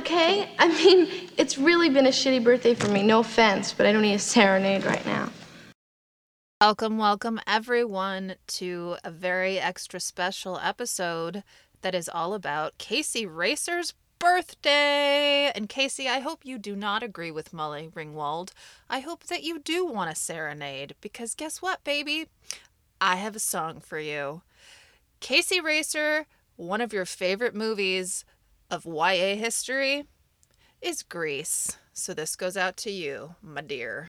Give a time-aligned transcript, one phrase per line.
[0.00, 0.48] okay?
[0.58, 3.02] I mean, it's really been a shitty birthday for me.
[3.02, 5.30] No offense, but I don't need a serenade right now.
[6.60, 11.42] Welcome, welcome everyone to a very extra special episode
[11.82, 15.50] that is all about Kaycee Racer's birthday.
[15.54, 18.52] And Kaycee, I hope you do not agree with Molly Ringwald.
[18.88, 22.26] I hope that you do want a serenade because guess what, baby?
[23.02, 24.40] I have a song for you.
[25.20, 28.24] Kaycee Racer, one of your favorite movies
[28.70, 30.04] of YA history,
[30.80, 31.76] is Grease.
[31.92, 34.06] So this goes out to you, my dear.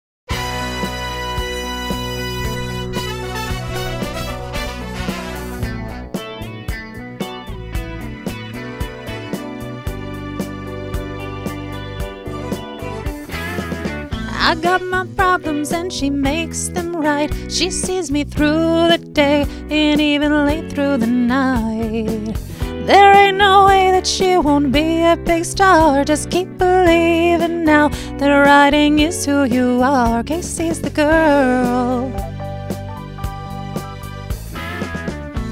[14.44, 17.34] I got my problems and she makes them right.
[17.50, 22.38] She sees me through the day and even late through the night.
[22.86, 26.04] There ain't no way that she won't be a big star.
[26.04, 30.24] Just keep believing now that writing is who you are.
[30.24, 32.10] Kaycee's the girl.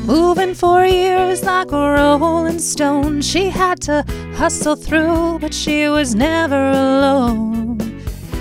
[0.06, 3.22] Moving for years like a rolling stone.
[3.22, 7.69] She had to hustle through, but she was never alone.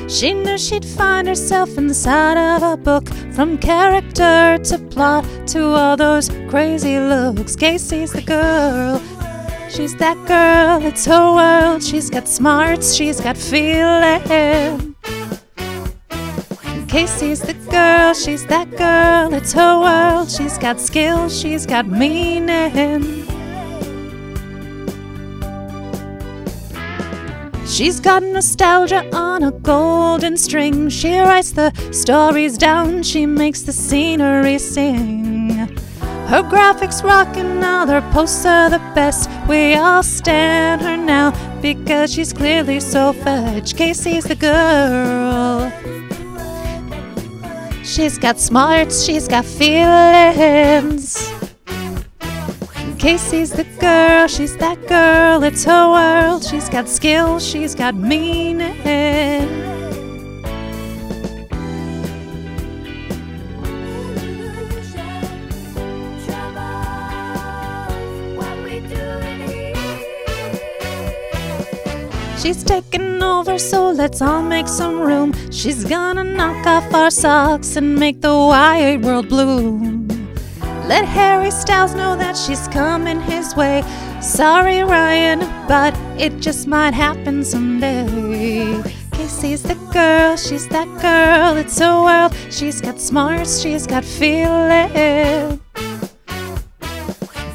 [0.08, 5.96] She knew she'd find herself inside of a book, from character to plot to all
[5.98, 7.54] those crazy looks.
[7.54, 9.02] Kaycee's the girl.
[9.68, 11.82] She's that girl, it's her world.
[11.84, 14.94] She's got smarts, she's got feeling.
[16.88, 20.30] Kaycee's the girl, she's that girl, it's her world.
[20.30, 23.27] She's got skills, she's got meaning.
[27.78, 30.88] She's got nostalgia on a golden string.
[30.88, 35.50] She writes the stories down, she makes the scenery sing.
[36.26, 39.30] Her graphics rockin', their posts are the best.
[39.48, 41.30] We all stand her now
[41.62, 43.74] because she's clearly so fetch.
[43.74, 45.70] Kaycee's the girl.
[47.84, 51.32] She's got smarts, she's got feelings.
[52.98, 56.42] Kaycee's the girl, she's that girl, it's her world.
[56.42, 58.74] She's got skills, she's got meaning.
[72.36, 75.32] She's taking over, so let's all make some room.
[75.52, 80.17] She's gonna knock off our socks and make the wide world bloom.
[80.88, 83.82] Let Harry Styles know that she's coming his way.
[84.22, 88.06] Sorry, Ryan, but it just might happen someday.
[89.12, 92.34] Kaycee's the girl, she's that girl, it's a world.
[92.50, 95.60] She's got smarts, she's got feeling.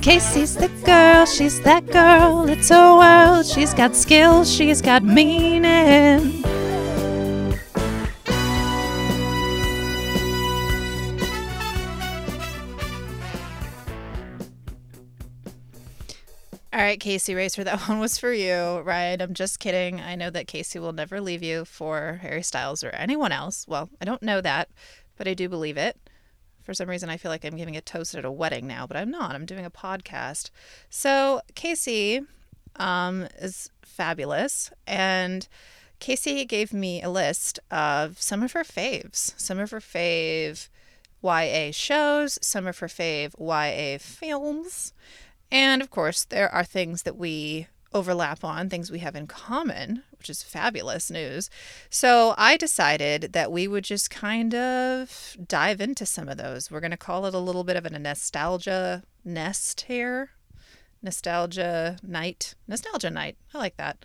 [0.05, 3.47] Kaycee's the girl, she's that girl, it's a world.
[3.47, 6.43] She's got skills, she's got meaning.
[16.73, 19.21] All right, Kaycee Racer, that one was for you, right?
[19.21, 20.01] I'm just kidding.
[20.01, 23.67] I know that Kaycee will never leave you for Harry Styles or anyone else.
[23.67, 24.69] Well, I don't know that,
[25.15, 25.99] but I do believe it.
[26.63, 28.97] For some reason, I feel like I'm giving a toast at a wedding now, but
[28.97, 29.35] I'm not.
[29.35, 30.49] I'm doing a podcast.
[30.89, 32.25] So, Kaycee
[32.77, 34.71] um, is fabulous.
[34.87, 35.47] And
[35.99, 40.69] Kaycee gave me a list of some of her faves, some of her fave
[41.23, 44.91] YA shows, some of her fave YA films.
[45.53, 50.01] And of course, there are things that we overlap on, things we have in common,
[50.17, 51.47] which is fabulous news.
[51.91, 56.71] So I decided that we would just kind of dive into some of those.
[56.71, 60.31] We're going to call it a little bit of a nostalgia nest here.
[61.03, 62.55] Nostalgia night.
[62.67, 63.37] Nostalgia night.
[63.53, 64.03] I like that.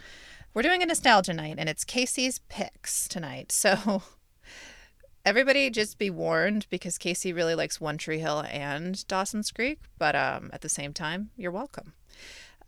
[0.53, 3.53] We're doing a nostalgia night, and it's Kaycee's picks tonight.
[3.59, 4.03] So
[5.29, 10.17] everybody just be warned because Kaycee really likes One Tree Hill and Dawson's Creek, but
[10.17, 11.93] um, at the same time, you're welcome.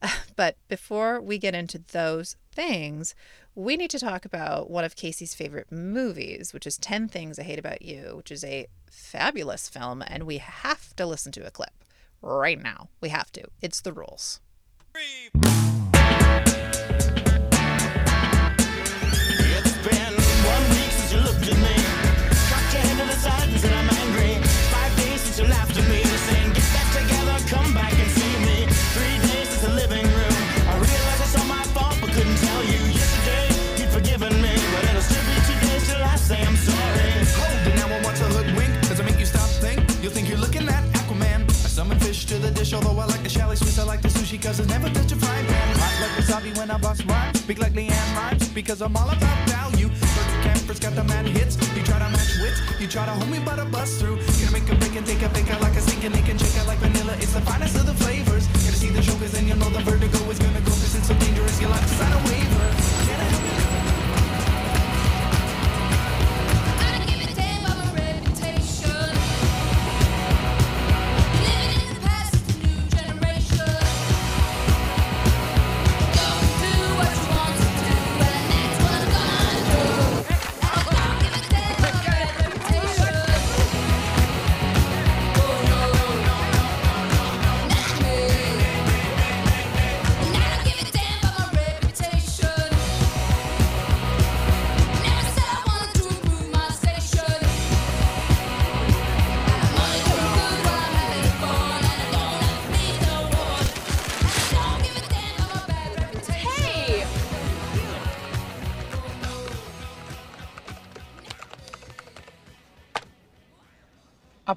[0.36, 3.14] But before we get into those things,
[3.54, 7.42] we need to talk about one of Kaycee's favorite movies, which is 10 Things I
[7.42, 11.50] Hate About You, which is a fabulous film, and we have to listen to a
[11.50, 11.84] clip
[12.22, 12.88] right now.
[13.02, 13.44] We have to.
[13.60, 14.40] It's the rules.
[14.94, 15.79] It's
[44.40, 45.76] because it's never touch a frying pan.
[45.76, 47.42] Hot like wasabi when I bust rhymes.
[47.42, 49.88] Big like LeAnn Rimes because I'm all about value.
[49.88, 51.54] Perfect campers got the mad hits.
[51.76, 54.16] You try to match wits, you try to hold me but I bust through.
[54.16, 56.78] Gonna make a bake and take a bake like a stinking leak and chicken like
[56.78, 57.14] vanilla.
[57.20, 58.46] It's the finest of the flavors.
[58.46, 61.14] Gonna see the cause then you know the vertigo is gonna go cause it's so
[61.14, 61.60] dangerous.
[61.60, 62.49] You like to sign a waiver.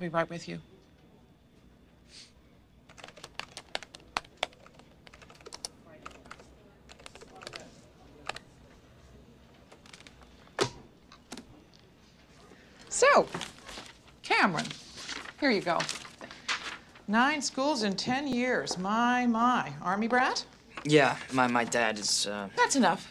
[0.04, 0.60] Be right with you.
[12.90, 13.28] So,
[14.24, 14.66] Cameron,
[15.40, 15.80] here you go.
[17.08, 18.78] Nine schools in 10 years.
[18.78, 19.72] My, my.
[19.82, 20.46] Army brat?
[20.84, 23.10] Yeah, my, my dad is, uh, That's enough.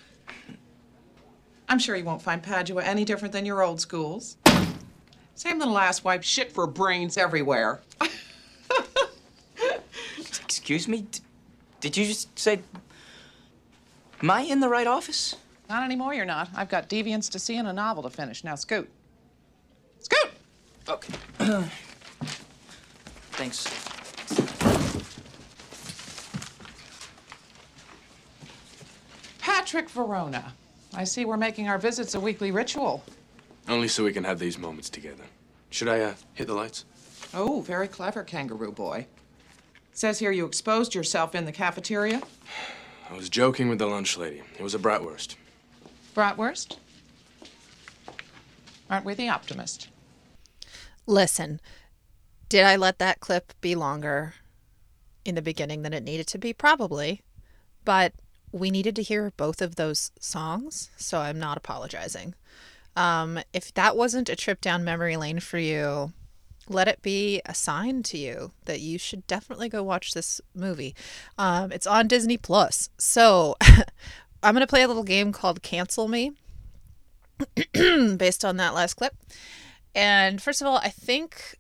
[1.70, 4.36] I'm sure you won't find Padua any different than your old schools.
[5.42, 7.80] Same little asswipe shit for brains everywhere.
[10.16, 11.00] excuse me?
[11.00, 11.18] D-
[11.80, 12.60] did you just say.
[14.22, 15.34] Am I in the right office?
[15.68, 16.48] Not anymore, you're not.
[16.54, 18.44] I've got Deviants to see and a novel to finish.
[18.44, 18.88] Now, scoot.
[19.98, 20.30] Scoot!
[20.88, 21.12] Okay.
[23.32, 23.66] Thanks.
[29.40, 30.52] Patrick Verona.
[30.94, 33.02] I see we're making our visits a weekly ritual.
[33.68, 35.24] Only so we can have these moments together.
[35.70, 36.84] Should I, uh, hit the lights?
[37.32, 39.06] Oh, very clever, kangaroo boy.
[39.92, 42.22] Says here you exposed yourself in the cafeteria.
[43.10, 44.42] I was joking with the lunch lady.
[44.58, 45.36] It was a bratwurst.
[46.14, 46.76] Bratwurst?
[48.88, 49.88] Aren't we the optimist?
[51.06, 51.60] Listen,
[52.48, 54.34] did I let that clip be longer
[55.24, 56.52] in the beginning than it needed to be?
[56.52, 57.22] Probably.
[57.84, 58.12] But
[58.52, 62.34] we needed to hear both of those songs, so I'm not apologizing.
[62.96, 66.12] Um, if that wasn't a trip down memory lane for you,
[66.68, 70.94] let it be a sign to you that you should definitely go watch this movie.
[71.38, 72.90] Um, it's on Disney Plus.
[72.98, 73.56] So
[74.42, 76.32] I'm going to play a little game called Cancel Me
[77.72, 79.14] based on that last clip.
[79.94, 81.58] And first of all, I think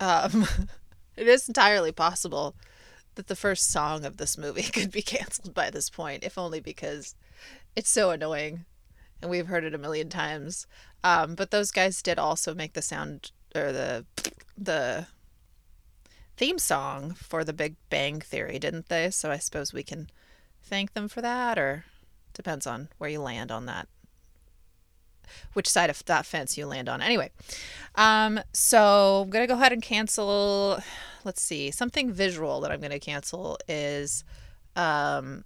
[0.00, 0.46] um,
[1.16, 2.54] it is entirely possible
[3.16, 6.60] that the first song of this movie could be canceled by this point, if only
[6.60, 7.14] because
[7.74, 8.64] it's so annoying
[9.20, 10.66] and we've heard it a million times.
[11.04, 14.04] Um, but those guys did also make the sound or the
[14.56, 15.06] the
[16.36, 19.10] theme song for the Big Bang Theory, didn't they?
[19.10, 20.08] So I suppose we can
[20.62, 21.84] thank them for that, or
[22.34, 23.88] depends on where you land on that
[25.52, 27.02] which side of that fence you land on.
[27.02, 27.30] Anyway,
[27.96, 30.82] um, so I'm gonna go ahead and cancel.
[31.24, 34.24] Let's see, something visual that I'm gonna cancel is
[34.76, 35.44] um,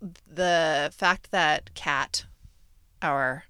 [0.00, 2.24] the fact that Kat,
[3.02, 3.44] our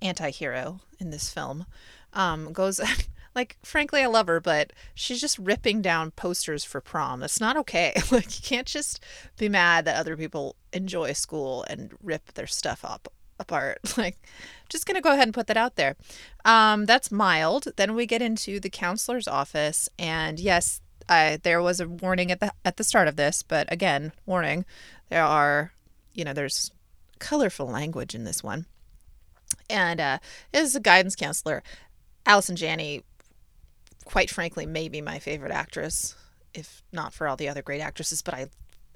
[0.00, 1.66] anti-hero in this film,
[2.12, 2.80] um, goes.
[3.34, 7.20] Like, frankly, I love her, but she's just ripping down posters for prom.
[7.20, 7.92] That's not okay.
[8.10, 9.04] Like, you can't just
[9.36, 13.78] be mad that other people enjoy school and rip their stuff up apart.
[13.98, 14.16] Like,
[14.70, 15.96] just gonna go ahead and put that out there.
[16.46, 17.68] Um, that's mild.
[17.76, 22.40] Then we get into the counselor's office, and yes, I there was a warning at
[22.40, 24.64] the at the start of this, but again, warning.
[25.08, 25.72] There are,
[26.16, 26.70] you know, there's
[27.18, 28.66] colorful language in this one,
[29.70, 30.18] and uh,
[30.52, 31.62] is a guidance counselor.
[32.24, 33.02] Allison Janney,
[34.04, 36.16] quite frankly, may be my favorite actress,
[36.54, 38.48] if not for all the other great actresses, but I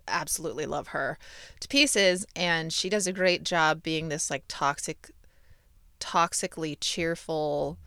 [0.08, 1.18] absolutely love her
[1.60, 5.10] to pieces and she does a great job being this like toxic
[6.00, 7.78] toxically cheerful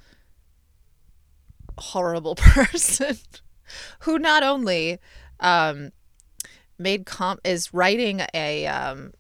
[1.78, 3.18] horrible person
[4.00, 5.00] who not only
[5.40, 5.92] um
[6.78, 9.12] made comp is writing a um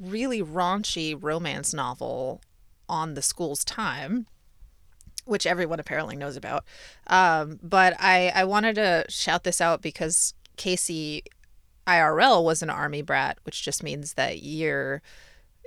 [0.00, 2.40] really raunchy romance novel
[2.88, 4.26] on the school's time
[5.24, 6.64] which everyone apparently knows about.
[7.06, 11.22] Um but i i wanted to shout this out because kaycee
[11.88, 15.00] IRL was an army brat, which just means that your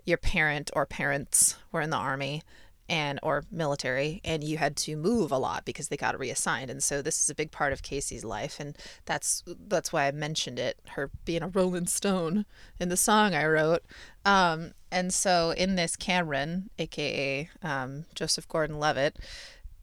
[0.06, 2.44] your parent or parents were in the army,
[2.92, 6.70] and or military and you had to move a lot because they got reassigned.
[6.70, 10.12] And so this is a big part of Kaycee's life and that's that's why I
[10.12, 12.46] mentioned it her being a rolling stone
[12.82, 13.84] in the song I wrote.
[14.26, 19.18] Um and so in this Cameron aka um, Joseph Gordon-Levitt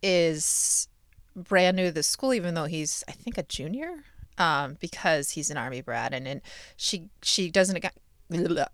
[0.03, 0.89] is
[1.35, 4.05] brand new to the school even though he's I think a junior
[4.37, 6.43] um because he's an army brat and, and
[6.77, 7.83] she she doesn't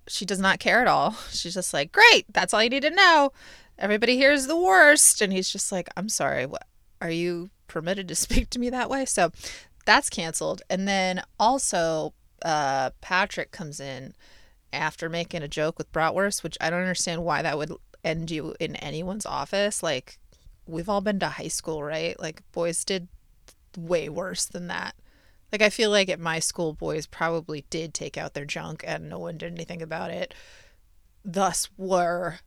[0.09, 1.13] she does not care at all.
[1.31, 3.31] She's just like great that's all you need to know
[3.79, 5.21] everybody here is the worst.
[5.21, 6.67] And he's just like i'm sorry what
[7.01, 9.05] are you permitted to speak to me that way?
[9.05, 9.31] So
[9.87, 10.63] that's canceled.
[10.71, 12.15] And then also
[12.45, 14.15] uh patrick comes in
[14.73, 17.73] after making a joke with bratwurst which i don't understand why that would
[18.05, 19.83] end you in anyone's office.
[19.83, 20.19] Like
[20.67, 22.19] we've all been to high school right?
[22.21, 23.09] Like boys did
[23.77, 24.95] way worse than that.
[25.51, 29.09] Like I feel like at my school boys probably did take out their junk and
[29.09, 30.35] no one did anything about it.
[31.25, 32.41] Thus were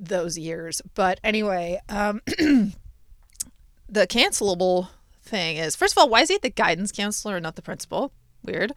[0.00, 0.82] those years.
[0.94, 4.88] But anyway, um the cancelable
[5.22, 8.12] thing is first of all, why is he the guidance counselor and not the principal?
[8.44, 8.72] Weird.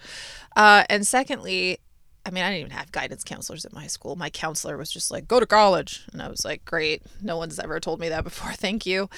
[0.56, 1.80] Uh and secondly,
[2.26, 4.16] I mean, I didn't even have guidance counselors at my school.
[4.16, 6.06] My counselor was just like, go to college.
[6.14, 7.04] And I was like, great.
[7.22, 8.52] No one's ever told me that before.
[8.54, 9.10] Thank you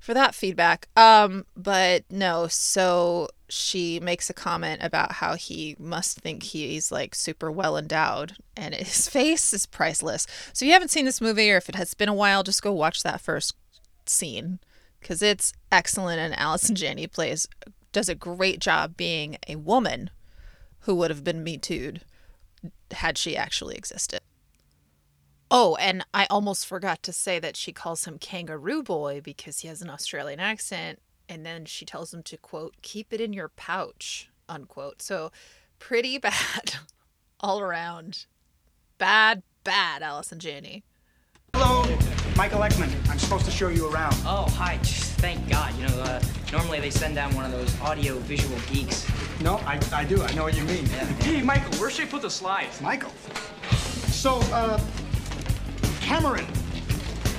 [0.00, 0.88] for that feedback.
[0.96, 7.14] Um, but no, so she makes a comment about how he must think he's like
[7.14, 10.26] super well endowed and his face is priceless.
[10.54, 12.62] So if you haven't seen this movie or if it has been a while, just
[12.62, 13.54] go watch that first
[14.06, 14.58] scene
[15.00, 17.46] because it's excellent and Allison Janney plays
[17.92, 20.08] does a great job being a woman
[20.80, 21.60] who would have been me
[22.90, 24.20] had she actually existed.
[25.50, 29.68] Oh, and I almost forgot to say that she calls him Kangaroo Boy because he
[29.68, 31.00] has an Australian accent.
[31.32, 35.00] And then she tells him to, quote, keep it in your pouch, unquote.
[35.00, 35.32] So
[35.78, 36.74] pretty bad
[37.40, 38.26] all around.
[38.98, 40.84] Bad, bad, Allison Janney.
[41.54, 41.84] Hello,
[42.36, 42.90] Michael Eckman.
[43.08, 44.14] I'm supposed to show you around.
[44.26, 44.76] Oh, hi.
[44.82, 45.74] Thank God.
[45.78, 46.22] You know, uh,
[46.52, 49.10] normally they send down one of those audio visual geeks.
[49.40, 50.22] No, I, I do.
[50.22, 50.84] I know what you mean.
[50.84, 52.78] Hey, Michael, where should I put the slides?
[52.82, 53.10] Michael.
[54.08, 54.78] So, uh,
[56.02, 56.46] Cameron,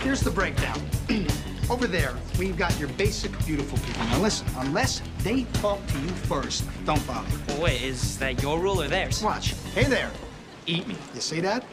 [0.02, 0.82] here's the breakdown.
[1.70, 4.04] Over there, we've got your basic beautiful people.
[4.06, 7.30] Now listen, unless they talk to you first, don't bother.
[7.48, 9.24] Well, wait, is that your rule or theirs?
[9.24, 9.56] Watch.
[9.74, 10.12] Hey there.
[10.66, 10.96] Eat me.
[11.16, 11.66] You see that?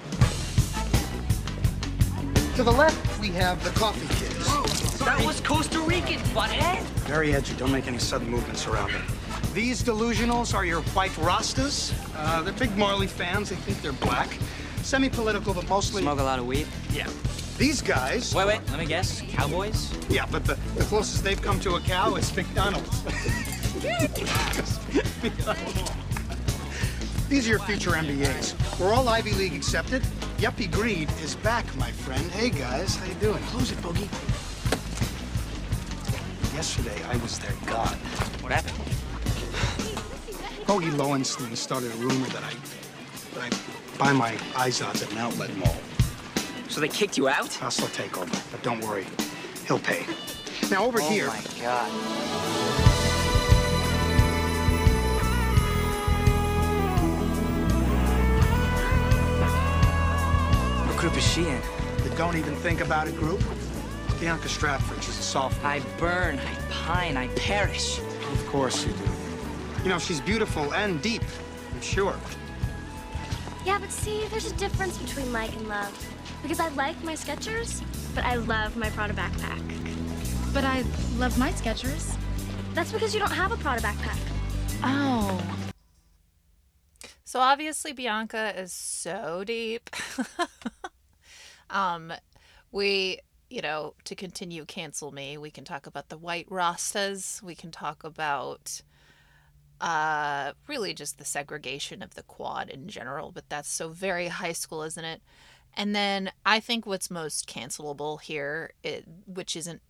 [2.57, 4.99] To the left, we have the coffee kids.
[5.01, 6.83] That was Costa Rican, butthead.
[7.07, 7.55] Very edgy.
[7.57, 9.03] Don't make any sudden movements around them.
[9.55, 11.93] These delusionals are your white Rastas.
[12.17, 13.51] Uh, they're big Marley fans.
[13.51, 14.39] They think they're black.
[14.83, 16.03] Semi-political, but mostly...
[16.03, 16.67] Smoke a lot of weed?
[16.93, 17.09] Yeah.
[17.61, 18.35] These guys...
[18.35, 19.21] Wait, wait, let me guess.
[19.33, 19.93] Cowboys?
[20.09, 23.03] Yeah, but the, the closest they've come to a cow is McDonald's.
[27.29, 28.81] These are your future MBAs.
[28.81, 30.01] We're all Ivy League accepted.
[30.39, 32.23] Yuppie greed is back, my friend.
[32.31, 33.43] Hey, guys, how you doing?
[33.49, 34.09] Close it, Boogie.
[36.55, 37.95] Yesterday, I was their god.
[38.41, 38.79] What happened?
[40.67, 42.55] Bogey Lowenstein started a rumor that I,
[43.35, 45.77] that I buy my Izod's at an outlet mall.
[46.71, 47.53] So they kicked you out?
[47.55, 49.05] Hostile takeover, but don't worry,
[49.67, 50.07] he'll pay.
[50.71, 51.27] Now over oh here.
[51.29, 51.91] Oh, my God.
[60.87, 61.61] What group is she in?
[62.05, 63.43] The don't even think about it group.
[64.21, 65.73] Bianca Stratford, she's a sophomore.
[65.73, 67.99] I burn, I pine, I perish.
[67.99, 69.83] Of course you do.
[69.83, 71.25] You know, she's beautiful and deep,
[71.75, 72.15] I'm sure.
[73.65, 75.93] Yeah, but see, there's a difference between like and love.
[76.43, 77.83] Because I like my Skechers,
[78.15, 79.61] but I love my Prada backpack.
[80.55, 80.83] But I
[81.19, 82.17] love my Skechers.
[82.73, 84.19] That's because you don't have a Prada backpack.
[84.83, 85.41] Oh.
[87.25, 89.91] So obviously Bianca is so deep.
[91.71, 92.13] um
[92.73, 93.19] we,
[93.51, 97.71] you know, to continue cancel me, we can talk about the white rastas, we can
[97.71, 98.81] talk about
[99.81, 104.53] uh really just the segregation of the quad in general, but that's so very high
[104.53, 105.23] school, isn't it?
[105.77, 109.83] And then I think what's most cancelable here, it, which isn't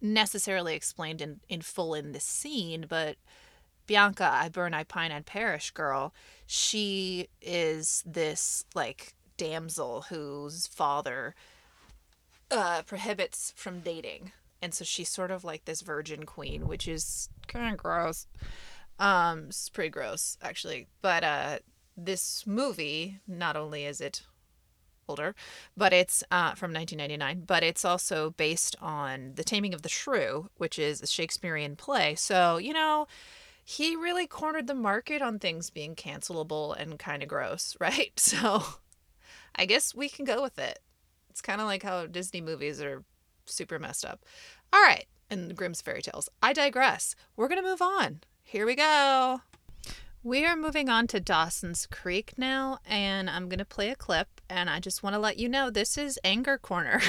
[0.00, 3.16] necessarily explained in, in full in this scene, but
[3.86, 6.14] Bianca, I burn, I pine, and perish girl,
[6.46, 11.34] she is this like damsel whose father
[12.50, 14.32] uh, prohibits from dating.
[14.62, 18.26] And so she's sort of like this virgin queen, which is kind of gross.
[18.98, 20.86] Um, it's pretty gross, actually.
[21.02, 21.58] But uh,
[21.96, 24.22] this movie, not only is it
[25.08, 25.34] older,
[25.76, 30.48] but it's uh, from 1999, but it's also based on The Taming of the Shrew,
[30.56, 32.14] which is a Shakespearean play.
[32.14, 33.06] So, you know,
[33.64, 38.18] he really cornered the market on things being cancelable and kind of gross, right?
[38.18, 38.62] So
[39.54, 40.80] I guess we can go with it.
[41.30, 43.04] It's kind of like how Disney movies are
[43.46, 44.24] super messed up.
[44.72, 46.28] All right, and Grimm's fairy tales.
[46.42, 47.14] I digress.
[47.36, 48.20] We're going to move on.
[48.46, 49.40] Here we go.
[50.22, 54.40] We are moving on to Dawson's Creek now, and I'm going to play a clip.
[54.48, 57.00] And I just want to let you know this is Anger Corner.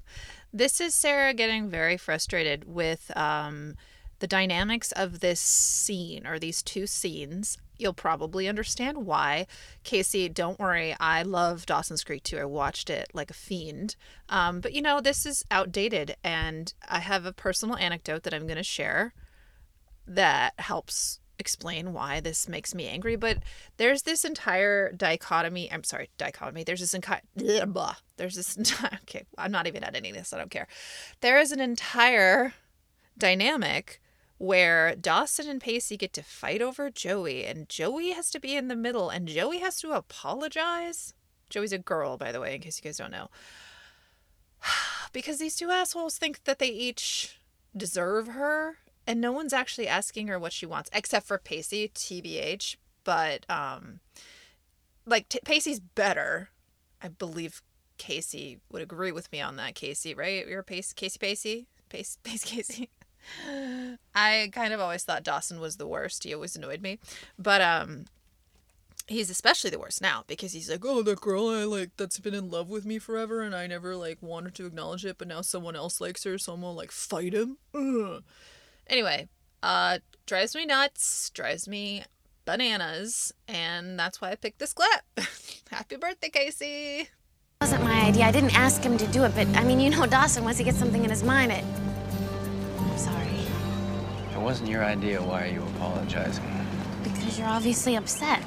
[0.52, 3.76] this is Sarah getting very frustrated with um,
[4.18, 7.56] the dynamics of this scene or these two scenes.
[7.78, 9.46] You'll probably understand why.
[9.84, 10.94] Kaycee, don't worry.
[11.00, 12.38] I love Dawson's Creek too.
[12.38, 13.96] I watched it like a fiend.
[14.28, 18.46] Um, but you know, this is outdated, and I have a personal anecdote that I'm
[18.46, 19.14] going to share
[20.10, 23.16] that helps explain why this makes me angry.
[23.16, 23.38] But
[23.78, 25.72] there's this entire dichotomy.
[25.72, 26.64] I'm sorry, dichotomy.
[26.64, 27.22] There's this entire.
[28.16, 28.98] There's this entire.
[29.02, 30.32] Okay, I'm not even editing this.
[30.32, 30.68] I don't care.
[31.20, 32.52] There is an entire
[33.16, 34.00] dynamic
[34.38, 38.68] where Dawson and Pacey get to fight over Joey, and Joey has to be in
[38.68, 41.14] the middle, and Joey has to apologize.
[41.50, 43.28] Joey's a girl, by the way, in case you guys don't know.
[45.12, 47.38] because these two assholes think that they each
[47.76, 48.76] deserve her,
[49.10, 52.76] and no one's actually asking her what she wants, except for Pacey, TBH.
[53.02, 53.98] But, um,
[55.04, 56.50] like, T- Pacey's better.
[57.02, 57.60] I believe
[57.98, 60.46] Kaycee would agree with me on that, Kaycee, right?
[60.46, 61.66] You're Pace, Kaycee Pacey?
[61.88, 62.86] Pace, Pace Kaycee.
[64.14, 66.22] I kind of always thought Dawson was the worst.
[66.22, 67.00] He always annoyed me.
[67.36, 68.04] But um
[69.08, 72.32] he's especially the worst now because he's like, "Oh, that girl I like that's been
[72.32, 75.42] in love with me forever and I never like wanted to acknowledge it, but now
[75.42, 78.22] someone else likes her, so I'm gonna like fight him." Ugh.
[78.86, 79.28] Anyway,
[79.62, 82.04] uh drives me nuts, drives me
[82.44, 85.02] bananas, and that's why I picked this clip.
[85.70, 87.08] Happy birthday, Kaycee.
[87.60, 88.24] wasn't my idea.
[88.24, 90.64] I didn't ask him to do it, but I mean, you know Dawson, once he
[90.64, 91.64] gets something in his mind, it.
[92.78, 93.26] I'm sorry.
[94.30, 96.44] If it wasn't your idea, why are you apologizing?
[97.04, 98.42] Because you're obviously upset.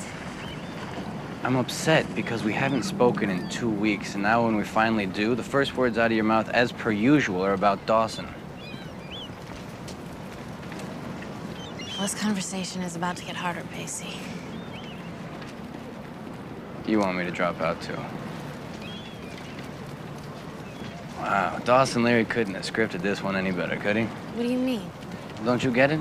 [1.44, 5.36] I'm upset because we haven't spoken in two weeks, and now when we finally do,
[5.36, 8.28] the first words out of your mouth, as per usual, are about Dawson.
[12.04, 14.18] This conversation is about to get harder, Pacey.
[16.86, 17.98] You want me to drop out too?
[21.20, 24.04] Wow, Dawson Leary couldn't have scripted this one any better, could he?
[24.04, 24.92] What do you mean?
[25.46, 26.00] Don't you get it?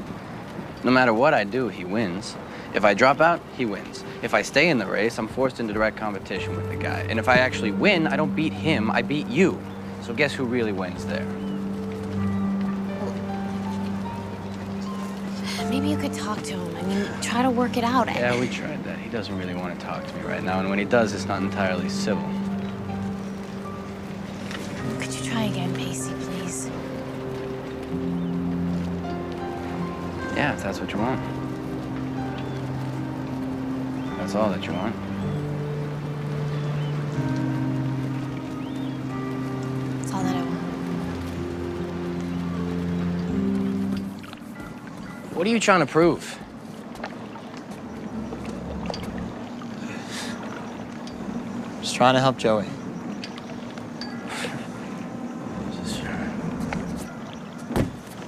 [0.82, 2.34] No matter what I do, he wins.
[2.74, 4.02] If I drop out, he wins.
[4.22, 7.06] If I stay in the race, I'm forced into direct competition with the guy.
[7.08, 9.56] And if I actually win, I don't beat him, I beat you.
[10.00, 11.51] So guess who really wins there?
[15.72, 16.76] Maybe you could talk to him.
[16.76, 18.06] I mean, try to work it out.
[18.06, 18.98] Yeah, we tried that.
[18.98, 21.24] He doesn't really want to talk to me right now, and when he does, it's
[21.24, 22.28] not entirely civil.
[25.00, 26.66] Could you try again, Pacey, please?
[30.36, 31.18] Yeah, if that's what you want.
[34.18, 34.94] That's all that you want.
[45.42, 46.38] What are you trying to prove?
[51.80, 52.66] Just trying to help Joey.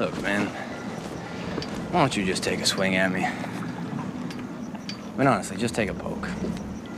[0.01, 0.49] Look, man.
[1.93, 3.25] Why don't you just take a swing at me?
[3.25, 3.31] I
[5.17, 6.29] mean, honestly, just take a poke.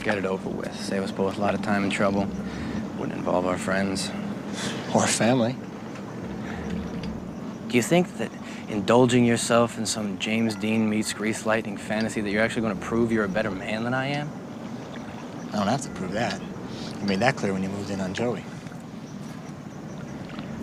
[0.03, 0.75] Get it over with.
[0.81, 2.27] Save us both a lot of time and trouble.
[2.99, 4.11] Wouldn't involve our friends.
[4.95, 5.57] Or family.
[7.69, 8.31] Do you think that
[8.69, 12.85] indulging yourself in some James Dean meets Grease Lightning fantasy that you're actually going to
[12.85, 14.31] prove you're a better man than I am?
[15.53, 16.41] I don't have to prove that.
[17.01, 18.45] You made that clear when you moved in on Joey.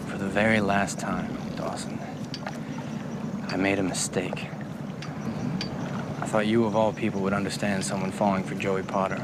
[0.07, 1.99] For the very last time, Dawson,
[3.47, 4.47] I made a mistake.
[6.19, 9.15] I thought you, of all people, would understand someone falling for Joey Potter.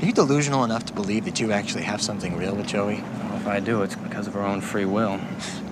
[0.00, 3.00] Are you delusional enough to believe that you actually have something real with Joey?
[3.00, 5.20] Well, if I do, it's because of her own free will.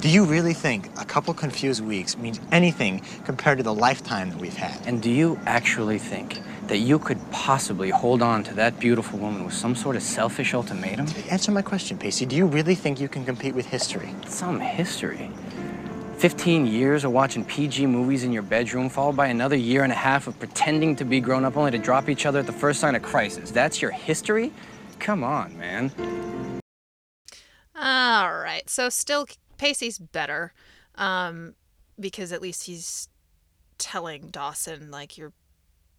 [0.00, 4.38] Do you really think a couple confused weeks means anything compared to the lifetime that
[4.38, 4.86] we've had?
[4.86, 9.44] And do you actually think that you could possibly hold on to that beautiful woman
[9.44, 11.06] with some sort of selfish ultimatum?
[11.28, 12.24] Answer my question, Pacey.
[12.24, 14.14] Do you really think you can compete with history?
[14.26, 15.30] Some history?
[16.16, 19.96] 15 years of watching PG movies in your bedroom, followed by another year and a
[19.96, 22.80] half of pretending to be grown up only to drop each other at the first
[22.80, 23.50] sign of crisis.
[23.50, 24.50] That's your history?
[24.98, 25.92] Come on, man.
[27.74, 28.62] All right.
[28.66, 29.26] So still
[29.60, 30.52] Pacey's better.
[30.94, 31.54] Um
[31.98, 33.08] because at least he's
[33.76, 35.34] telling Dawson like you're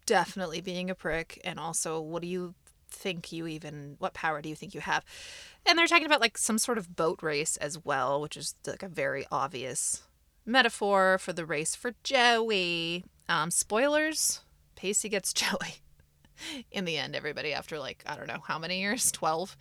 [0.04, 2.54] definitely being a prick and also what do you
[2.90, 5.04] think you even what power do you think you have?
[5.64, 8.82] And they're talking about like some sort of boat race as well, which is like
[8.82, 10.02] a very obvious
[10.44, 13.04] metaphor for the race for Joey.
[13.28, 14.40] Um spoilers,
[14.74, 15.76] Pacey gets Joey.
[16.72, 19.56] in the end, everybody after like I don't know how many years, twelve.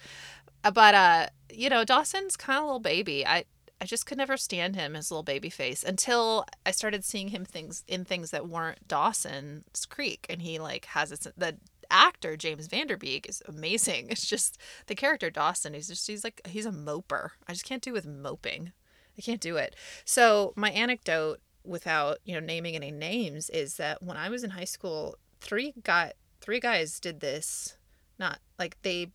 [0.63, 3.25] Uh, But uh, you know, Dawson's kind of a little baby.
[3.25, 3.45] I
[3.81, 7.45] I just could never stand him his little baby face until I started seeing him
[7.45, 11.57] things in things that weren't Dawson's Creek, and he like has its the
[11.89, 14.07] actor James Van Der Beek is amazing.
[14.11, 15.73] It's just the character Dawson.
[15.73, 17.31] He's just he's like he's a moper.
[17.47, 18.71] I just can't do with moping.
[19.17, 19.75] I can't do it.
[20.05, 24.51] So my anecdote, without you know naming any names, is that when I was in
[24.51, 27.77] high school, three got three guys did this.
[28.19, 29.11] Not like they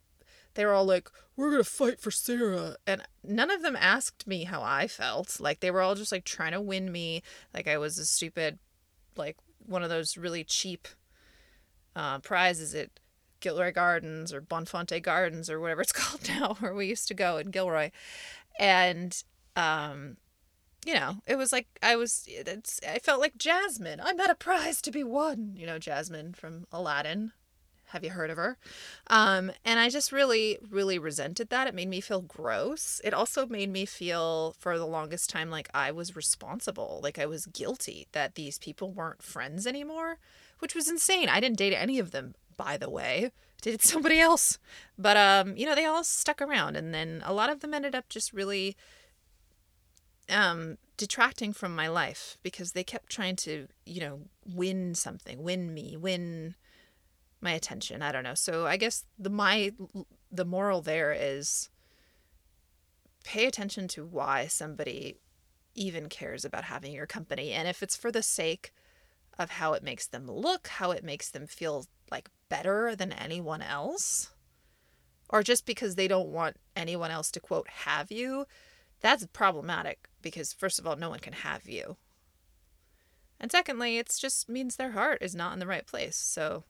[0.56, 4.44] they were all like, "We're gonna fight for Sarah," and none of them asked me
[4.44, 5.38] how I felt.
[5.38, 7.22] Like they were all just like trying to win me.
[7.54, 8.58] Like I was a stupid,
[9.16, 10.88] like one of those really cheap
[11.94, 12.90] uh, prizes at
[13.40, 17.36] Gilroy Gardens or Bonfante Gardens or whatever it's called now, where we used to go
[17.36, 17.90] in Gilroy,
[18.58, 19.22] and
[19.54, 20.16] um,
[20.86, 22.24] you know, it was like I was.
[22.28, 24.00] It's I felt like Jasmine.
[24.02, 25.54] I'm at a prize to be won.
[25.56, 27.32] You know, Jasmine from Aladdin.
[27.90, 28.58] Have you heard of her?
[29.06, 31.68] Um, and I just really, really resented that.
[31.68, 33.00] It made me feel gross.
[33.04, 37.26] It also made me feel, for the longest time, like I was responsible, like I
[37.26, 40.18] was guilty that these people weren't friends anymore,
[40.58, 41.28] which was insane.
[41.28, 43.30] I didn't date any of them, by the way.
[43.62, 44.58] Dated somebody else.
[44.98, 46.76] But, um, you know, they all stuck around.
[46.76, 48.76] And then a lot of them ended up just really
[50.28, 55.72] um, detracting from my life because they kept trying to, you know, win something, win
[55.72, 56.54] me, win
[57.40, 58.02] my attention.
[58.02, 58.34] I don't know.
[58.34, 59.72] So I guess the my
[60.30, 61.68] the moral there is
[63.24, 65.16] pay attention to why somebody
[65.74, 68.72] even cares about having your company and if it's for the sake
[69.38, 73.60] of how it makes them look, how it makes them feel like better than anyone
[73.60, 74.30] else,
[75.28, 78.46] or just because they don't want anyone else to quote have you,
[79.00, 81.96] that's problematic because first of all, no one can have you.
[83.38, 86.16] And secondly, it just means their heart is not in the right place.
[86.16, 86.64] So,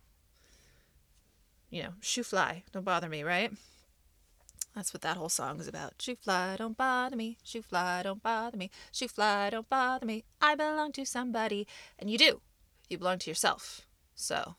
[1.77, 3.53] you know, shoo fly, don't bother me, right?
[4.75, 6.01] That's what that whole song is about.
[6.01, 7.37] Shoo fly, don't bother me.
[7.45, 8.71] Shoo fly, don't bother me.
[8.93, 10.25] Shoo fly, don't bother me.
[10.41, 11.67] I belong to somebody.
[11.99, 12.41] And you do.
[12.89, 13.83] You belong to yourself.
[14.15, 14.55] So,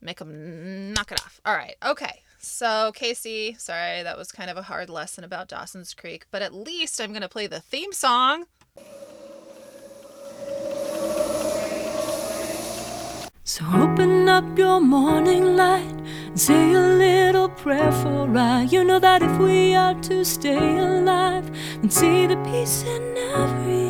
[0.00, 1.40] make them knock it off.
[1.44, 1.74] All right.
[1.84, 2.22] Okay.
[2.38, 6.54] So, Kaycee, sorry, that was kind of a hard lesson about Dawson's Creek, but at
[6.54, 8.44] least I'm going to play the theme song.
[13.48, 18.64] So open up your morning light and say a little prayer for I.
[18.64, 23.87] You know that if we are to stay alive, and see the peace in every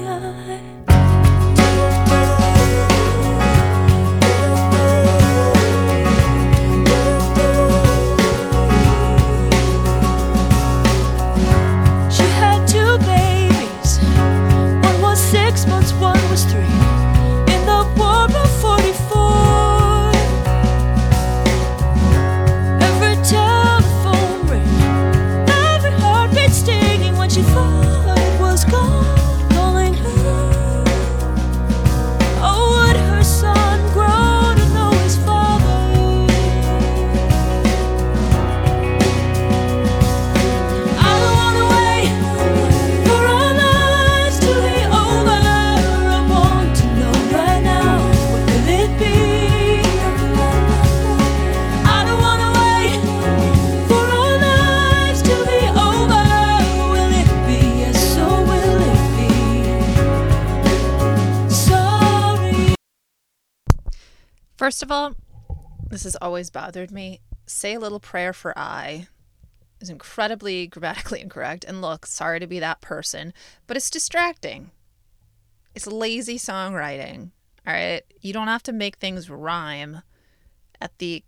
[66.38, 67.20] always bothered me.
[67.46, 69.08] Say a little prayer for I
[69.80, 71.64] is incredibly grammatically incorrect.
[71.64, 73.34] And look, sorry to be that person,
[73.66, 74.70] but it's distracting.
[75.74, 77.32] It's lazy songwriting.
[77.66, 78.02] All right.
[78.20, 80.02] You don't have to make things rhyme
[80.80, 81.24] at the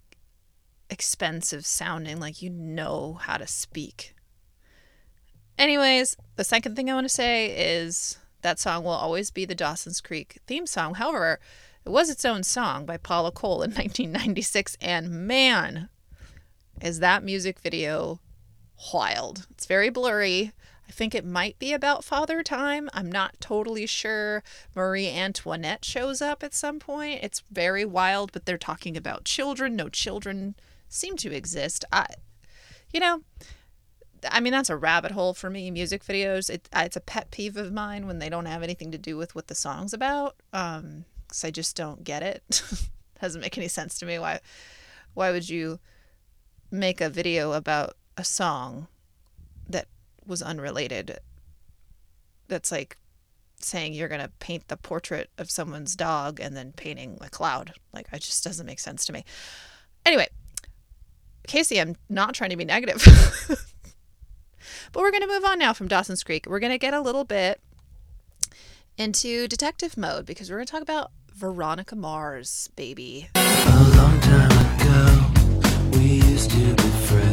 [0.88, 4.14] expense of sounding like you know how to speak.
[5.58, 7.46] Anyways, the second thing I want to say
[7.80, 10.94] is that song will always be the Dawson's Creek theme song.
[10.94, 11.40] However,
[11.84, 15.88] it was its own song by Paula Cole in 1996, and man,
[16.80, 18.20] is that music video
[18.92, 19.46] wild.
[19.50, 20.52] It's very blurry.
[20.88, 22.90] I think it might be about Father Time.
[22.92, 24.42] I'm not totally sure.
[24.74, 27.22] Marie Antoinette shows up at some point.
[27.22, 29.76] It's very wild, but they're talking about children.
[29.76, 30.56] No children
[30.88, 31.84] seem to exist.
[31.92, 32.06] I,
[32.92, 33.22] you know,
[34.28, 35.70] I mean, that's a rabbit hole for me.
[35.70, 38.98] Music videos, it, it's a pet peeve of mine when they don't have anything to
[38.98, 40.36] do with what the song's about.
[40.52, 42.62] Um, because I just don't get it.
[43.20, 44.18] Doesn't make any sense to me.
[44.18, 44.40] Why,
[45.14, 45.78] why would you
[46.70, 48.88] make a video about a song
[49.68, 49.86] that
[50.26, 51.18] was unrelated?
[52.48, 52.96] That's like
[53.60, 57.74] saying you're going to paint the portrait of someone's dog and then painting a cloud.
[57.92, 59.24] Like, it just doesn't make sense to me.
[60.04, 60.26] Anyway,
[61.46, 63.04] Kaycee, I'm not trying to be negative.
[64.92, 66.46] but we're going to move on now from Dawson's Creek.
[66.48, 67.60] We're going to get a little bit
[68.96, 73.28] into detective mode because we're going to talk about Veronica Mars, baby.
[75.92, 77.29] We used to be friends,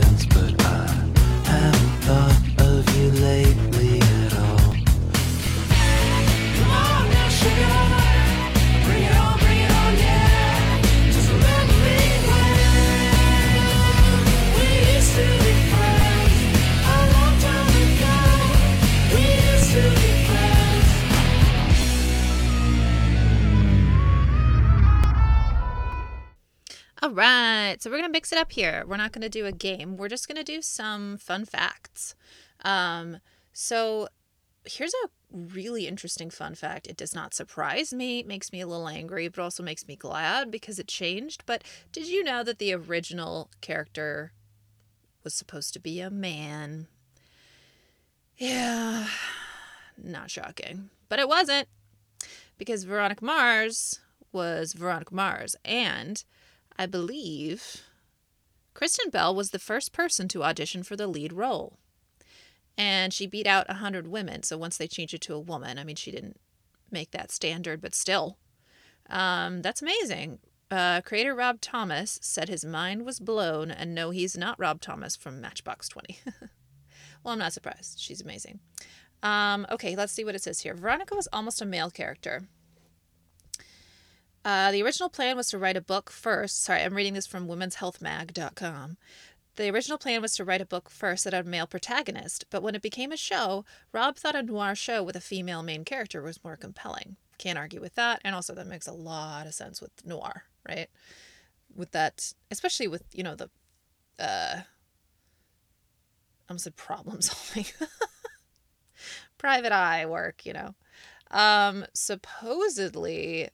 [27.17, 28.83] right, so we're gonna mix it up here.
[28.87, 29.97] We're not gonna do a game.
[29.97, 32.15] We're just gonna do some fun facts.
[32.63, 33.17] Um,
[33.53, 34.07] so
[34.65, 36.87] here's a really interesting fun fact.
[36.87, 38.19] It does not surprise me.
[38.19, 41.43] It makes me a little angry, but also makes me glad because it changed.
[41.45, 44.31] But did you know that the original character
[45.23, 46.87] was supposed to be a man?
[48.37, 49.07] Yeah,
[49.97, 51.67] not shocking, but it wasn't
[52.57, 53.99] because Veronica Mars
[54.31, 56.23] was Veronica Mars, and
[56.79, 57.83] I believe
[58.73, 61.79] Kristen Bell was the first person to audition for the lead role.
[62.77, 64.43] And she beat out 100 women.
[64.43, 66.39] So once they changed it to a woman, I mean, she didn't
[66.91, 68.37] make that standard, but still.
[69.09, 70.39] Um, that's amazing.
[70.69, 75.15] Uh, creator Rob Thomas said his mind was blown, and no, he's not Rob Thomas
[75.15, 76.19] from Matchbox 20.
[77.23, 77.99] well, I'm not surprised.
[77.99, 78.59] She's amazing.
[79.23, 80.75] Um, okay, let's see what it says here.
[80.75, 82.43] Veronica was almost a male character.
[84.47, 86.63] Uh, the original plan was to write a book first.
[86.63, 88.95] Sorry, I'm reading this from womenshealthmag.com.
[89.57, 92.63] The original plan was to write a book first that had a male protagonist, but
[92.63, 96.21] when it became a show, Rob thought a noir show with a female main character
[96.21, 97.17] was more compelling.
[97.37, 100.87] Can't argue with that, and also that makes a lot of sense with noir, right?
[101.75, 103.49] With that, especially with you know the,
[104.17, 104.63] uh, I
[106.47, 107.65] almost said problem solving,
[109.37, 110.73] private eye work, you know.
[111.31, 113.49] Um, supposedly,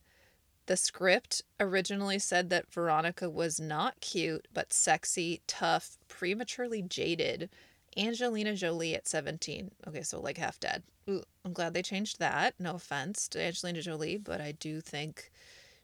[0.65, 7.49] the script originally said that Veronica was not cute, but sexy, tough, prematurely jaded.
[7.97, 9.71] Angelina Jolie at 17.
[9.87, 10.83] Okay, so like half dead.
[11.09, 12.55] Ooh, I'm glad they changed that.
[12.59, 15.31] No offense to Angelina Jolie, but I do think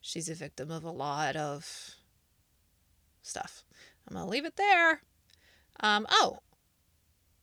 [0.02, 1.96] she's a victim of a lot of
[3.22, 3.64] stuff.
[4.08, 5.02] I'm going to leave it there.
[5.82, 6.40] Um, oh,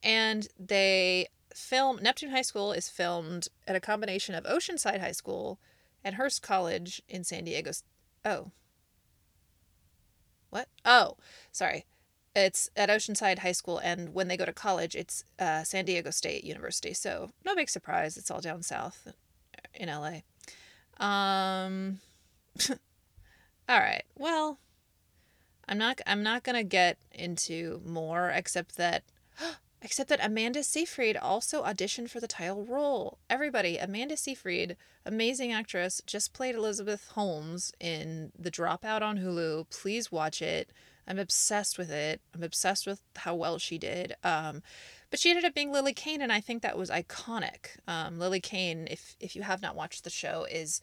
[0.03, 5.59] and they film Neptune High School is filmed at a combination of Oceanside High School
[6.07, 7.73] and Hearst College in San Diego.
[8.25, 8.53] Oh.
[10.51, 10.69] What?
[10.85, 11.16] Oh,
[11.51, 11.85] sorry.
[12.33, 16.11] It's at Oceanside High School, and when they go to college, it's uh, San Diego
[16.11, 16.95] State University.
[16.95, 18.16] So no big surprise.
[18.16, 19.09] It's all down south
[19.75, 20.21] in LA.
[21.05, 21.99] Um.
[23.69, 24.05] all right.
[24.16, 24.61] Well,
[25.66, 26.01] I'm not.
[26.07, 29.03] I'm not gonna get into more, except that
[29.83, 33.19] Except that Amanda Seyfried also auditioned for the title role.
[33.29, 39.69] Everybody, Amanda Seyfried, amazing actress, just played Elizabeth Holmes in The Dropout on Hulu.
[39.71, 40.71] Please watch it.
[41.07, 42.21] I'm obsessed with it.
[42.35, 44.15] I'm obsessed with how well she did.
[44.25, 44.62] Um,
[45.11, 47.79] but she ended up being Lilly Kane, and I think that was iconic.
[47.87, 50.81] Um, Lilly Kane, if if you have not watched the show, is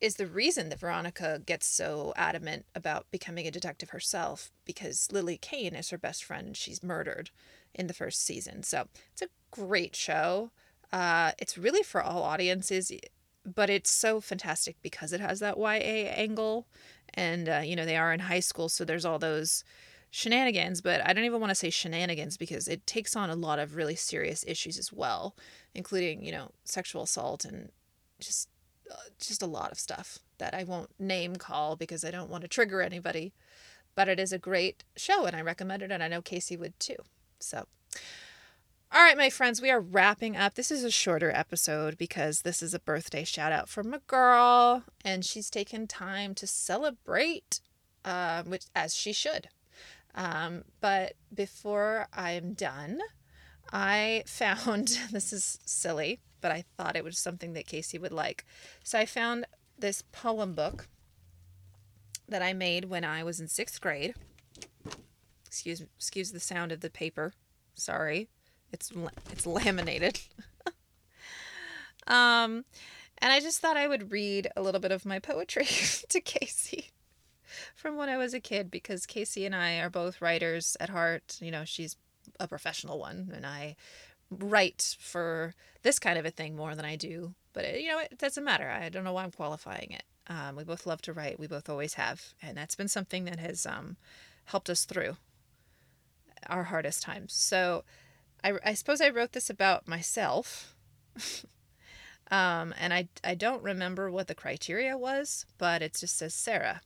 [0.00, 5.36] is the reason that Veronica gets so adamant about becoming a detective herself because Lilly
[5.36, 6.56] Kane is her best friend.
[6.56, 7.30] She's murdered
[7.74, 8.62] in the first season.
[8.62, 10.50] So it's a great show.
[10.92, 12.92] Uh, it's really for all audiences,
[13.44, 16.66] but it's so fantastic because it has that YA angle.
[17.14, 19.64] And, uh, you know, they are in high school, so there's all those
[20.10, 23.58] shenanigans, but I don't even want to say shenanigans because it takes on a lot
[23.58, 25.36] of really serious issues as well,
[25.74, 27.70] including, you know, sexual assault and
[28.18, 28.48] just
[28.90, 32.42] uh, just a lot of stuff that I won't name call because I don't want
[32.42, 33.32] to trigger anybody.
[33.94, 36.78] But it is a great show and I recommend it and I know Kaycee would
[36.80, 36.96] too.
[37.42, 37.66] So,
[38.92, 40.54] all right, my friends, we are wrapping up.
[40.54, 44.84] This is a shorter episode because this is a birthday shout out from a girl,
[45.04, 47.60] and she's taken time to celebrate,
[48.04, 49.48] uh, which as she should.
[50.14, 52.98] Um, but before I'm done,
[53.72, 58.44] I found this is silly, but I thought it was something that Kaycee would like.
[58.82, 59.46] So I found
[59.78, 60.88] this poem book
[62.28, 64.14] that I made when I was in sixth grade
[65.50, 67.32] excuse excuse the sound of the paper.
[67.74, 68.28] Sorry,
[68.72, 68.92] it's
[69.32, 70.20] it's laminated.
[72.06, 72.64] um,
[73.18, 75.64] and I just thought I would read a little bit of my poetry
[76.08, 76.90] to Kaycee
[77.74, 81.38] from when I was a kid because Kaycee and I are both writers at heart.
[81.40, 81.96] You know, she's
[82.38, 83.74] a professional one, and I
[84.30, 87.98] write for this kind of a thing more than I do But it, you know,
[87.98, 88.70] it doesn't matter.
[88.70, 90.04] I don't know why I'm qualifying it.
[90.28, 91.40] Um, we both love to write.
[91.40, 93.96] We both always have, and that's been something that has um,
[94.44, 95.16] helped us through
[96.48, 97.32] our hardest times.
[97.32, 97.84] So,
[98.42, 100.74] I, I suppose I wrote this about myself.
[102.30, 106.80] um, and I, I don't remember what the criteria was, but it just says Sarah.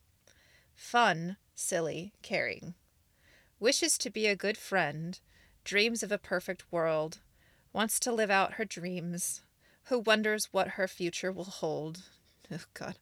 [0.75, 2.75] Fun, silly, caring.
[3.61, 5.21] Wishes to be a good friend,
[5.65, 7.21] dreams of a perfect world,
[7.73, 9.43] wants to live out her dreams,
[9.85, 12.03] who wonders what her future will hold.
[12.53, 12.99] Oh, God.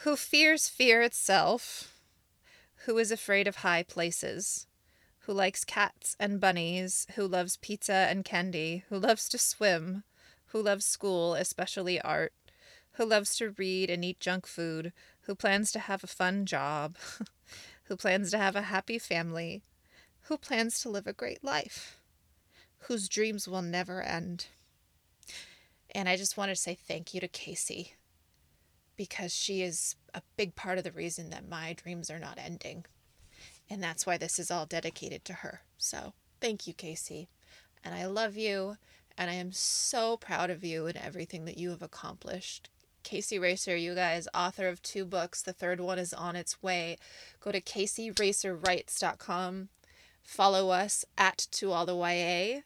[0.00, 1.94] Who fears fear itself,
[2.84, 4.66] who is afraid of high places,
[5.26, 10.04] who likes cats and bunnies, who loves pizza and candy, who loves to swim,
[10.46, 12.32] who loves school, especially art,
[12.92, 16.96] who loves to read and eat junk food, who plans to have a fun job,
[17.84, 19.64] who plans to have a happy family,
[20.22, 21.98] who plans to live a great life,
[22.86, 24.46] whose dreams will never end.
[25.92, 27.94] And I just want to say thank you to Kaycee
[28.96, 32.84] because she is a big part of the reason that my dreams are not ending.
[33.68, 35.62] And that's why this is all dedicated to her.
[35.78, 37.28] So thank you, Kaycee.
[37.84, 38.76] And I love you.
[39.18, 42.70] And I am so proud of you and everything that you have accomplished.
[43.02, 45.40] Kaycee Racer, you guys, author of two books.
[45.40, 46.98] The third one is on its way.
[47.40, 49.68] Go to KayceeRacerWrites.com.
[50.22, 52.62] Follow us at To All the YA.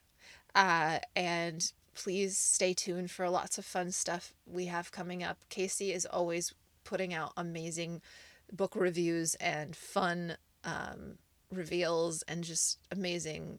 [0.55, 5.39] Uh, and please stay tuned for lots of fun stuff we have coming up.
[5.51, 8.01] Kaycee is always putting out amazing
[8.51, 11.19] book reviews and fun um,
[11.51, 13.59] reveals and just amazing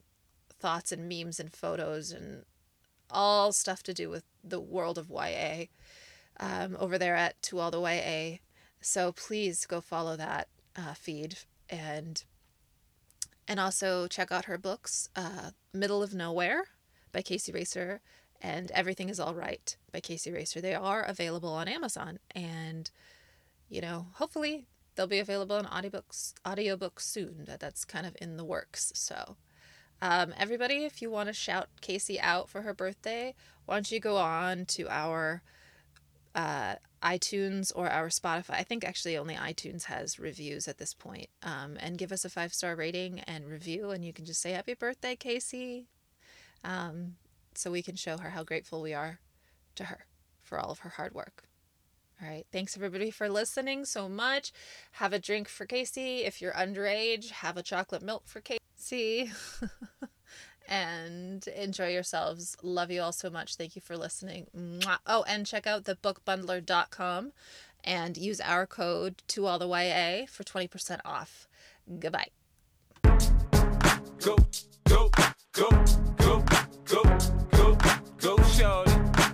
[0.59, 2.43] thoughts and memes and photos and
[3.09, 5.65] all stuff to do with the world of YA
[6.39, 8.37] um, over there at To All the YA.
[8.79, 12.23] So please go follow that uh, feed and
[13.47, 16.65] and also check out her books, uh, Middle of Nowhere
[17.11, 17.99] by Kaycee Racer
[18.39, 20.61] and Everything is All Right by Kaycee Racer.
[20.61, 22.89] They are available on Amazon and
[23.69, 27.45] you know, hopefully they'll be available in audiobooks audiobooks soon.
[27.45, 28.91] That that's kind of in the works.
[28.95, 29.37] So
[30.01, 33.99] um, everybody, if you want to shout Kaycee out for her birthday, why don't you
[33.99, 35.43] go on to our
[36.33, 38.51] uh, iTunes or our Spotify?
[38.55, 41.27] I think actually only iTunes has reviews at this point.
[41.43, 44.53] Um, and give us a five star rating and review, and you can just say
[44.53, 45.85] Happy Birthday, Kaycee.
[46.63, 47.15] Um,
[47.53, 49.19] so we can show her how grateful we are
[49.75, 50.05] to her
[50.41, 51.43] for all of her hard work.
[52.21, 52.45] All right.
[52.51, 54.51] Thanks everybody for listening so much.
[54.93, 56.25] Have a drink for Kaycee.
[56.25, 59.31] If you're underage, have a chocolate milk for Kaycee.
[60.67, 62.55] and enjoy yourselves.
[62.61, 63.55] Love you all so much.
[63.55, 64.47] Thank you for listening.
[64.55, 64.99] Mwah.
[65.07, 67.31] Oh, and check out the bookbundler.com
[67.83, 71.47] and use our code to all the YA for 20% off.
[71.99, 72.27] Goodbye.
[73.03, 74.37] Go,
[74.87, 75.09] go,
[75.51, 75.83] go,
[76.17, 76.43] go,
[76.85, 77.17] go,
[77.51, 77.77] go,
[78.19, 78.90] go, shorty.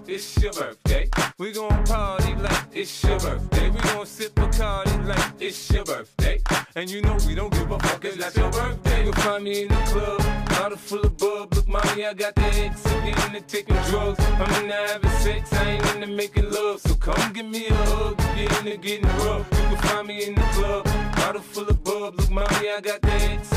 [0.09, 1.09] It's your birthday.
[1.37, 3.69] We gon' party like it's your birthday.
[3.69, 6.39] We gon' sip a party like it's your birthday.
[6.77, 9.03] And you know we don't give a fuck, it's your birthday.
[9.03, 11.53] You'll find me in the club, bottle full of bub.
[11.53, 12.85] Look, mommy, I got the X.
[12.85, 14.19] I'm getting into taking drugs.
[14.21, 16.79] I'm into having sex, I ain't into making love.
[16.79, 19.45] So come give me a hug, get in into getting rough.
[19.51, 20.85] You can find me in the club,
[21.17, 22.15] bottle full of bub.
[22.15, 23.56] Look, mommy, I got the X.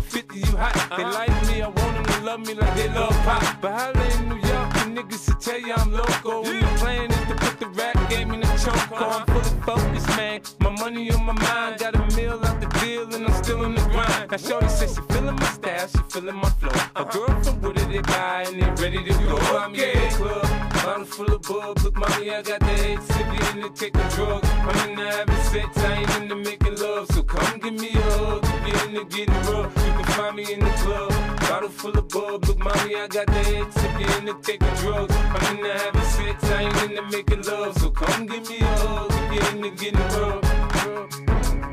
[0.00, 0.74] 50, you hot.
[0.96, 1.12] They uh-huh.
[1.12, 3.60] like me, I want them to love me like they love pop.
[3.60, 6.42] But holla in New York, the niggas to tell you I'm local.
[6.42, 8.74] When the plan is to put the rap game in the choke.
[8.92, 9.04] Uh-huh.
[9.04, 10.40] I'm fully focused, man.
[10.60, 13.74] My money on my mind, got a meal out the deal, and I'm still in
[13.74, 14.30] the grind.
[14.30, 16.72] Now, Shorty says she feeling my style, she feeling my flow.
[16.96, 19.36] A girl from Wooded, they buy, and they ready to go.
[19.58, 21.78] I'm in the club, bottle full of bub.
[21.82, 24.48] Look, mommy, I got the head sippy in the taking drugs.
[24.50, 27.06] I'm in the having sex, I ain't into making love.
[27.12, 29.72] So come give me a hug, get into getting rough.
[29.76, 31.10] You can find me in the club,
[31.40, 32.44] bottle full of bub.
[32.46, 35.14] Look, mommy, I got the head sippy in the taking drugs.
[35.16, 37.78] I'm in the having sex, I ain't into making love.
[37.78, 40.42] So come give me a hug, get into getting rough.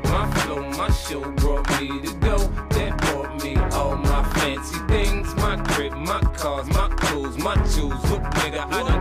[0.04, 2.38] My flow, my show brought me to go.
[2.70, 5.34] That brought me all my fancy things.
[5.36, 8.02] My crib, my cars, my clothes, my jewels.
[8.10, 8.99] Look, nigga, I done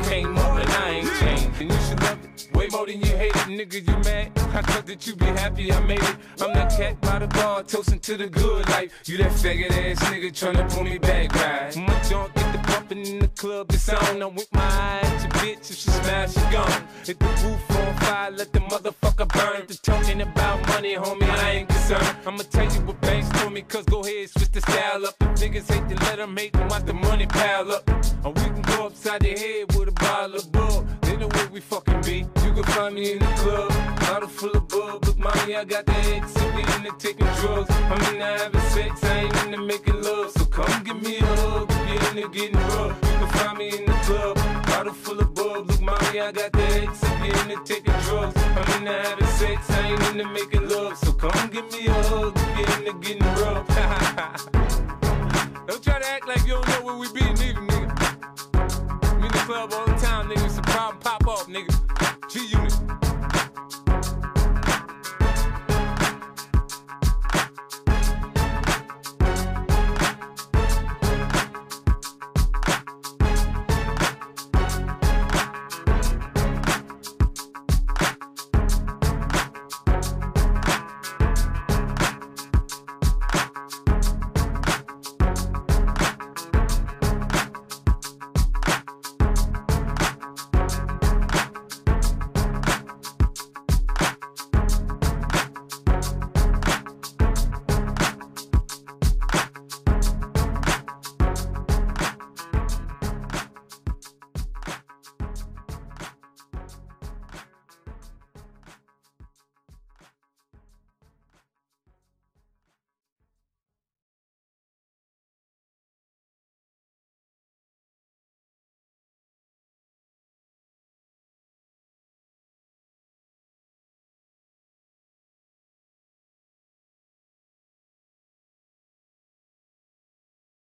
[3.60, 4.32] nigga, you mad?
[4.56, 6.16] I thought that you be happy I made it.
[6.42, 8.92] I'm that cat by the bar, toasting to the good life.
[9.06, 11.76] You that faggot ass nigga tryna pull me back, right?
[11.76, 14.22] My junk get the bumping in the club, it's on.
[14.22, 16.84] I'm with my eye at your bitch, if she smash, she gone.
[17.06, 19.68] Hit the roof on fire, let the motherfucker burn.
[19.68, 22.16] The talking about money, homie, I ain't concerned.
[22.26, 25.16] I'ma tell you what banks told me, cause go ahead, switch the style up.
[25.20, 27.90] If niggas hate to let them hate them, watch the money pile up.
[28.24, 30.52] Or we can go upside the head with a bottle of
[31.20, 32.20] know where we fucking be.
[32.44, 35.06] You can find me in the club, bottle full of bub.
[35.06, 37.70] Look, mommy, I got the ex, so we in there taking drugs.
[37.70, 40.32] I'm in there having sex, I ain't in there making love.
[40.32, 42.98] So come give me a hug, if you're in there getting rough.
[43.04, 45.68] You can find me in the club, bottle full of bub.
[45.70, 48.38] Look, mommy, I got the ex, so we in there taking drugs.
[48.38, 50.98] I'm in there having sex, I ain't in there making love.
[50.98, 53.68] So come give me a hug, if you're in there getting rough.
[55.68, 57.90] don't try to act like you don't know where we be, neither, nigga.
[59.04, 60.39] I'm in the club all the time, nigga
[60.88, 61.74] pop up, nigga.
[62.30, 62.49] Jesus.